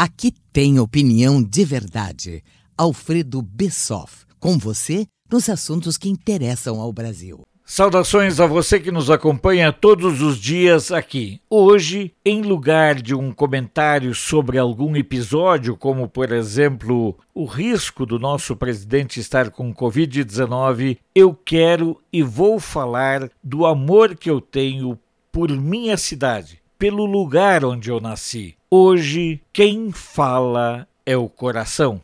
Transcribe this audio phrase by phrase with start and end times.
[0.00, 2.44] Aqui tem opinião de verdade.
[2.76, 7.40] Alfredo Bessoff, com você nos assuntos que interessam ao Brasil.
[7.64, 11.40] Saudações a você que nos acompanha todos os dias aqui.
[11.50, 18.20] Hoje, em lugar de um comentário sobre algum episódio, como por exemplo o risco do
[18.20, 24.96] nosso presidente estar com Covid-19, eu quero e vou falar do amor que eu tenho
[25.32, 28.54] por minha cidade, pelo lugar onde eu nasci.
[28.70, 32.00] Hoje, quem fala é o coração.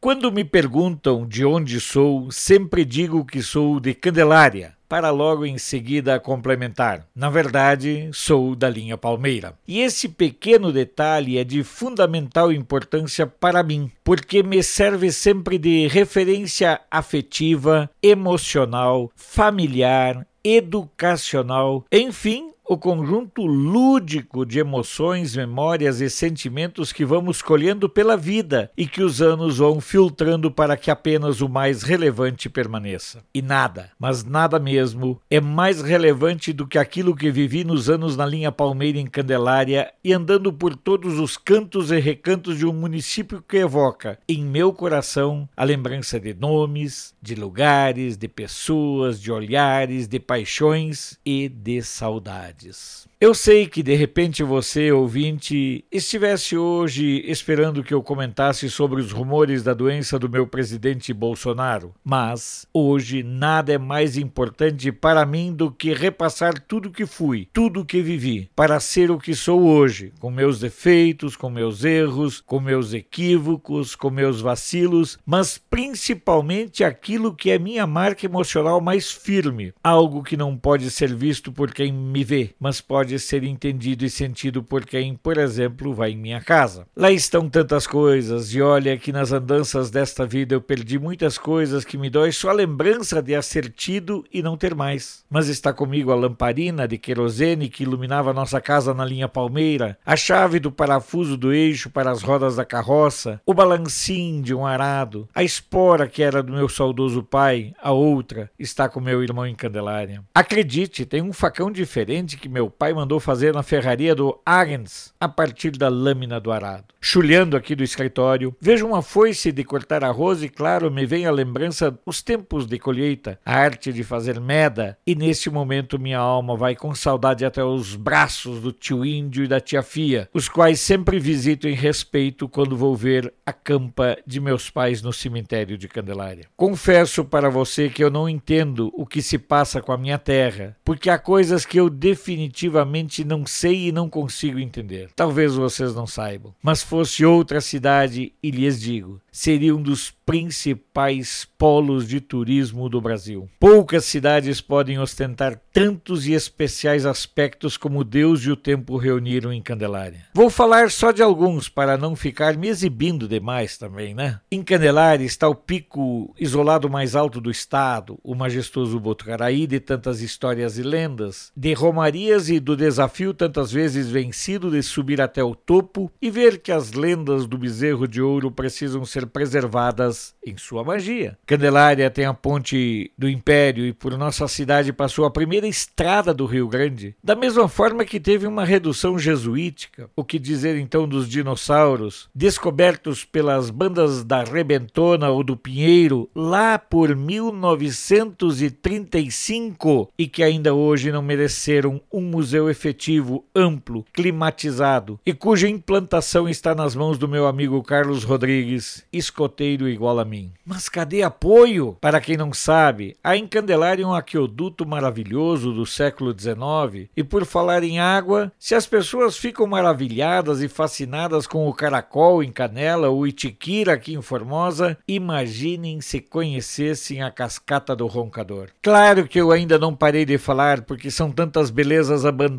[0.00, 5.58] Quando me perguntam de onde sou, sempre digo que sou de Candelária, para logo em
[5.58, 7.06] seguida complementar.
[7.14, 9.54] Na verdade, sou da linha Palmeira.
[9.66, 15.86] E esse pequeno detalhe é de fundamental importância para mim, porque me serve sempre de
[15.86, 27.04] referência afetiva, emocional, familiar, educacional, enfim, o conjunto lúdico de emoções, memórias e sentimentos que
[27.04, 31.82] vamos colhendo pela vida e que os anos vão filtrando para que apenas o mais
[31.82, 33.22] relevante permaneça.
[33.34, 38.16] E nada, mas nada mesmo, é mais relevante do que aquilo que vivi nos anos
[38.16, 42.72] na linha Palmeira em Candelária e andando por todos os cantos e recantos de um
[42.72, 49.30] município que evoca em meu coração a lembrança de nomes, de lugares, de pessoas, de
[49.30, 53.08] olhares, de paixões e de saudades cidades.
[53.24, 59.12] Eu sei que de repente você, ouvinte, estivesse hoje esperando que eu comentasse sobre os
[59.12, 65.54] rumores da doença do meu presidente Bolsonaro, mas hoje nada é mais importante para mim
[65.54, 70.12] do que repassar tudo que fui, tudo que vivi, para ser o que sou hoje,
[70.20, 77.34] com meus defeitos, com meus erros, com meus equívocos, com meus vacilos, mas principalmente aquilo
[77.34, 81.90] que é minha marca emocional mais firme, algo que não pode ser visto por quem
[81.90, 86.16] me vê, mas pode pode ser entendido e sentido por quem, por exemplo, vai em
[86.16, 86.86] minha casa.
[86.96, 91.84] Lá estão tantas coisas, e olha que nas andanças desta vida eu perdi muitas coisas
[91.84, 95.24] que me dói só a lembrança de as tido e não ter mais.
[95.30, 100.16] Mas está comigo a lamparina de querosene que iluminava nossa casa na linha Palmeira, a
[100.16, 105.28] chave do parafuso do eixo para as rodas da carroça, o balancim de um arado,
[105.32, 109.54] a espora que era do meu saudoso pai, a outra está com meu irmão em
[109.54, 110.24] Candelária.
[110.34, 115.28] Acredite, tem um facão diferente que meu pai mandou fazer na ferraria do Arens a
[115.28, 116.84] partir da lâmina do arado.
[117.00, 121.30] Chulhando aqui do escritório, vejo uma foice de cortar arroz e, claro, me vem a
[121.30, 126.56] lembrança os tempos de colheita, a arte de fazer meda, e neste momento minha alma
[126.56, 130.80] vai com saudade até os braços do tio Índio e da tia Fia, os quais
[130.80, 135.88] sempre visito em respeito quando vou ver a campa de meus pais no cemitério de
[135.88, 136.46] Candelária.
[136.56, 140.76] Confesso para você que eu não entendo o que se passa com a minha terra,
[140.84, 142.83] porque há coisas que eu definitivamente
[143.24, 145.10] não sei e não consigo entender.
[145.14, 146.54] Talvez vocês não saibam.
[146.62, 153.00] Mas fosse outra cidade, e lhes digo, seria um dos principais polos de turismo do
[153.00, 153.48] Brasil.
[153.58, 159.60] Poucas cidades podem ostentar tantos e especiais aspectos como Deus e o tempo reuniram em
[159.60, 160.26] Candelária.
[160.32, 164.40] Vou falar só de alguns para não ficar me exibindo demais também, né?
[164.50, 170.20] Em Candelária está o pico isolado mais alto do estado, o majestoso Botucaraí de tantas
[170.20, 175.54] histórias e lendas, de romarias e do desafio tantas vezes vencido de subir até o
[175.54, 180.84] topo e ver que as lendas do bezerro de ouro precisam ser preservadas em sua
[180.84, 181.38] magia.
[181.46, 186.46] Candelária tem a ponte do Império e por nossa cidade passou a primeira estrada do
[186.46, 191.28] Rio Grande, da mesma forma que teve uma redução jesuítica, o que dizer então dos
[191.28, 200.74] dinossauros, descobertos pelas bandas da Rebentona ou do Pinheiro lá por 1935 e que ainda
[200.74, 207.28] hoje não mereceram um museu efetivo, amplo, climatizado e cuja implantação está nas mãos do
[207.28, 210.52] meu amigo Carlos Rodrigues, escoteiro igual a mim.
[210.64, 211.96] Mas cadê apoio?
[212.00, 217.44] Para quem não sabe, a Encandelária é um aqueduto maravilhoso do século XIX e por
[217.44, 223.08] falar em água, se as pessoas ficam maravilhadas e fascinadas com o caracol em Canela
[223.08, 228.68] ou Itiquira aqui em Formosa, imaginem se conhecessem a cascata do Roncador.
[228.82, 232.53] Claro que eu ainda não parei de falar porque são tantas belezas abandonadas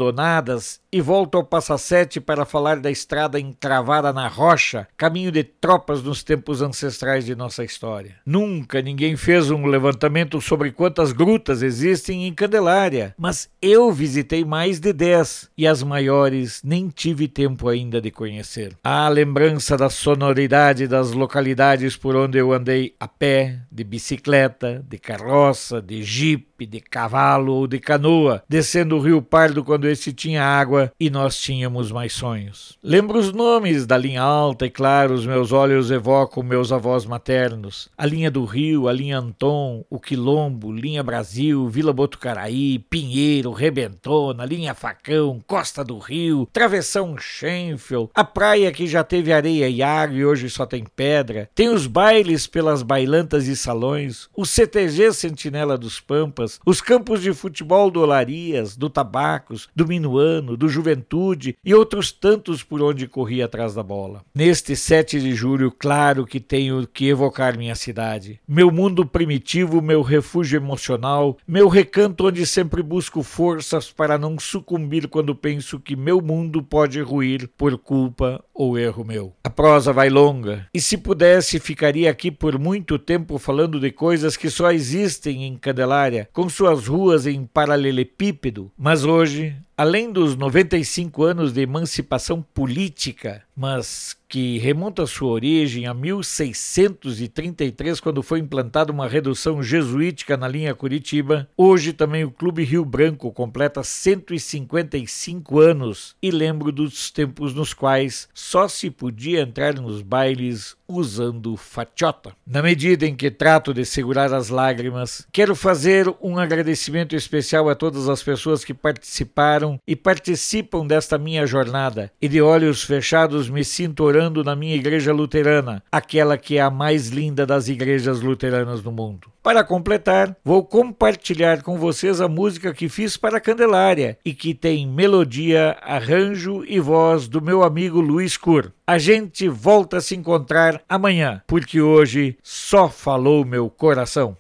[0.92, 6.02] e volto ao Passa Sete para falar da estrada encravada na rocha, caminho de tropas
[6.02, 8.16] nos tempos ancestrais de nossa história.
[8.26, 14.80] Nunca ninguém fez um levantamento sobre quantas grutas existem em Candelária, mas eu visitei mais
[14.80, 18.74] de dez e as maiores nem tive tempo ainda de conhecer.
[18.82, 24.98] A lembrança da sonoridade das localidades por onde eu andei a pé, de bicicleta, de
[24.98, 30.14] carroça, de jipe jipe, de cavalo ou de canoa, descendo o rio Pardo quando esse
[30.14, 32.78] tinha água e nós tínhamos mais sonhos.
[32.82, 37.90] Lembro os nomes da linha alta e claro, os meus olhos evocam meus avós maternos.
[37.98, 44.46] A linha do Rio, a linha Anton, o Quilombo, linha Brasil, Vila Botucaraí, Pinheiro, Rebentona,
[44.46, 50.16] linha Facão, Costa do Rio, Travessão Schenfeld, a praia que já teve areia e água
[50.16, 51.50] e hoje só tem pedra.
[51.54, 57.34] Tem os bailes pelas bailantas e salões, o CTG Sentinela dos Pampas, os campos de
[57.34, 63.46] futebol do Olarias, do Tabacos, do Minuano, do Juventude e outros tantos por onde corria
[63.46, 64.24] atrás da bola.
[64.34, 70.02] Neste 7 de julho, claro que tenho que evocar minha cidade, meu mundo primitivo, meu
[70.02, 76.22] refúgio emocional, meu recanto onde sempre busco forças para não sucumbir quando penso que meu
[76.22, 79.34] mundo pode ruir por culpa ou erro meu.
[79.44, 84.38] A prosa vai longa, e se pudesse ficaria aqui por muito tempo falando de coisas
[84.38, 91.24] que só existem em Candelária, com suas ruas em paralelepípedo, mas hoje além dos 95
[91.24, 99.08] anos de emancipação política, mas que remonta sua origem a 1633, quando foi implantada uma
[99.08, 106.32] redução jesuítica na linha Curitiba, hoje também o Clube Rio Branco completa 155 anos e
[106.32, 112.34] lembro dos tempos nos quais só se podia entrar nos bailes usando fatiota.
[112.46, 117.76] Na medida em que trato de segurar as lágrimas, quero fazer um agradecimento especial a
[117.76, 123.64] todas as pessoas que participaram e participam desta minha jornada, e de olhos fechados me
[123.64, 128.82] sinto orando na minha igreja luterana, aquela que é a mais linda das igrejas luteranas
[128.82, 129.30] do mundo.
[129.46, 134.56] Para completar, vou compartilhar com vocês a música que fiz para a Candelária e que
[134.56, 138.72] tem melodia, arranjo e voz do meu amigo Luiz Cur.
[138.88, 144.36] A gente volta a se encontrar amanhã, porque hoje só falou meu coração.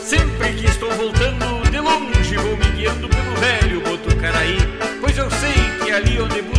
[0.00, 4.56] Sempre que estou voltando de longe, vou me guiando pelo velho Botucaraí,
[4.98, 5.52] pois eu sei
[5.84, 6.53] que é ali onde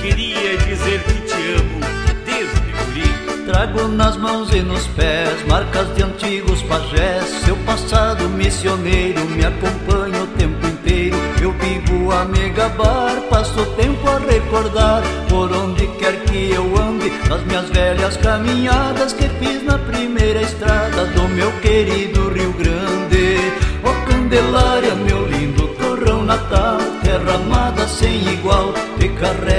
[0.00, 1.80] queria dizer que te amo
[2.24, 3.44] desde guri.
[3.46, 10.22] Trago nas mãos e nos pés marcas de antigos pajés, seu passado missioneiro me acompanha
[10.22, 11.16] o tempo inteiro.
[11.40, 16.64] Eu vivo a me gabar, passo o tempo a recordar por onde quer que eu
[16.76, 23.38] ande, nas minhas velhas caminhadas que fiz na primeira estrada do meu querido Rio Grande.
[23.84, 29.57] Ó oh, Candelária, meu lindo torrão natal, terra amada sem igual, te carrego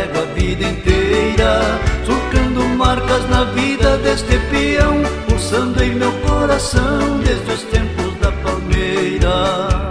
[2.79, 9.89] marcas na vida deste peão, pulsando em meu coração desde os tempos da palmeira.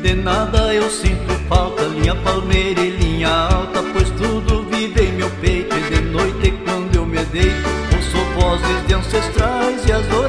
[0.00, 3.07] De nada eu sinto falta, linha palmeira e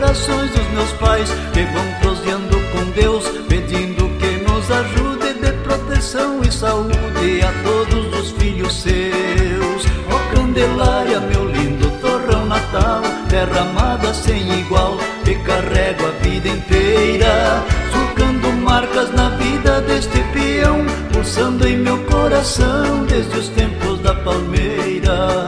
[0.10, 6.42] orações dos meus pais que vão proseando com Deus, pedindo que nos ajude de proteção
[6.42, 9.86] e saúde a todos os filhos seus.
[10.12, 16.48] Ó oh, Candelária, meu lindo torrão natal, terra amada sem igual, te carrego a vida
[16.48, 17.64] inteira,
[17.94, 25.39] surcando marcas na vida deste peão, pulsando em meu coração desde os tempos da palmeira.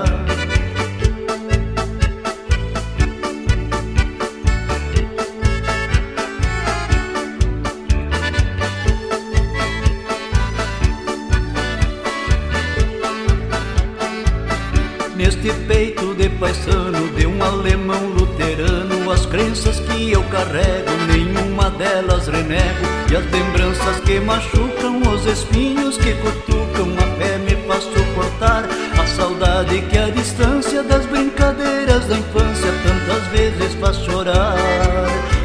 [16.52, 22.86] Peito de um alemão luterano, as crenças que eu carrego, nenhuma delas renego.
[23.10, 28.66] E as lembranças que machucam, os espinhos que cutucam, a fé me faz suportar.
[29.00, 34.56] A saudade que a distância das brincadeiras da infância tantas vezes faz chorar.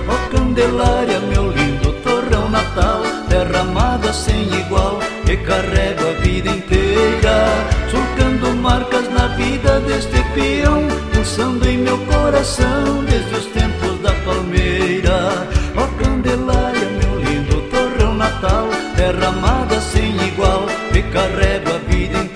[0.09, 6.49] Ó oh, Candelária, meu lindo torrão natal, terra amada sem igual, que carrego a vida
[6.49, 14.13] inteira, surcando marcas na vida deste peão, pulsando em meu coração desde os tempos da
[14.25, 15.49] palmeira.
[15.77, 20.67] Ó oh, Candelária, meu lindo torrão natal, terra amada sem igual,
[21.13, 22.36] carrego a vida inteira,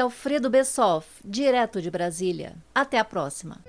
[0.00, 2.54] Alfredo Bessoff, direto de Brasília.
[2.74, 3.60] Até a próxima.